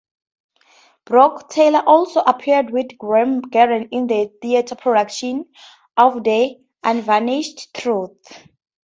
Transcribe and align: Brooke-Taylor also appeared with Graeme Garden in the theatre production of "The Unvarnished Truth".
Brooke-Taylor 1.05 1.83
also 1.85 2.21
appeared 2.21 2.71
with 2.71 2.97
Graeme 2.97 3.39
Garden 3.39 3.87
in 3.91 4.07
the 4.07 4.31
theatre 4.41 4.73
production 4.73 5.45
of 5.95 6.23
"The 6.23 6.57
Unvarnished 6.83 7.71
Truth". 7.75 8.47